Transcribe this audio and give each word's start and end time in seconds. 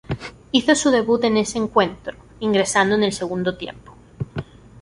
Hizo 0.51 0.73
su 0.73 0.89
debut 0.89 1.23
en 1.25 1.37
ese 1.37 1.59
encuentro, 1.59 2.17
ingresando 2.39 2.95
en 2.95 3.03
el 3.03 3.13
segundo 3.13 3.55
tiempo. 3.55 3.93